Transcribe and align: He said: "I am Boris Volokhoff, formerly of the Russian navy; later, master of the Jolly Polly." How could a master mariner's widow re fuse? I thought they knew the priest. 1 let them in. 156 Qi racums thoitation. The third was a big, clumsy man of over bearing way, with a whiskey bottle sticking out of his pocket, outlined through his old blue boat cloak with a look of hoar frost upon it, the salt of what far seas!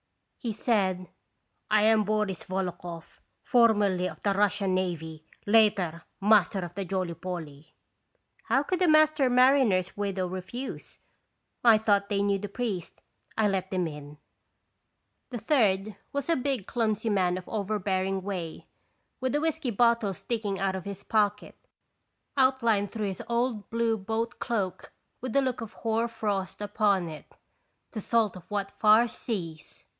He 0.39 0.51
said: 0.53 1.07
"I 1.69 1.83
am 1.83 2.03
Boris 2.03 2.45
Volokhoff, 2.45 3.19
formerly 3.43 4.09
of 4.09 4.21
the 4.21 4.33
Russian 4.33 4.73
navy; 4.73 5.27
later, 5.45 6.01
master 6.19 6.61
of 6.65 6.73
the 6.73 6.83
Jolly 6.83 7.13
Polly." 7.13 7.75
How 8.45 8.63
could 8.63 8.81
a 8.81 8.87
master 8.87 9.29
mariner's 9.29 9.95
widow 9.95 10.25
re 10.27 10.41
fuse? 10.41 10.97
I 11.63 11.77
thought 11.77 12.09
they 12.09 12.23
knew 12.23 12.39
the 12.39 12.49
priest. 12.49 13.03
1 13.37 13.51
let 13.51 13.69
them 13.69 13.85
in. 13.85 14.17
156 15.29 15.33
Qi 15.37 15.37
racums 15.37 15.37
thoitation. 15.37 15.37
The 15.37 15.45
third 15.91 15.95
was 16.11 16.29
a 16.31 16.35
big, 16.35 16.65
clumsy 16.65 17.09
man 17.11 17.37
of 17.37 17.47
over 17.47 17.77
bearing 17.77 18.23
way, 18.23 18.65
with 19.19 19.35
a 19.35 19.39
whiskey 19.41 19.69
bottle 19.69 20.15
sticking 20.15 20.57
out 20.57 20.75
of 20.75 20.85
his 20.85 21.03
pocket, 21.03 21.55
outlined 22.35 22.91
through 22.91 23.05
his 23.05 23.21
old 23.29 23.69
blue 23.69 23.95
boat 23.95 24.39
cloak 24.39 24.91
with 25.21 25.35
a 25.35 25.41
look 25.43 25.61
of 25.61 25.73
hoar 25.73 26.07
frost 26.07 26.59
upon 26.59 27.07
it, 27.07 27.35
the 27.91 28.01
salt 28.01 28.35
of 28.35 28.49
what 28.49 28.71
far 28.71 29.07
seas! 29.07 29.83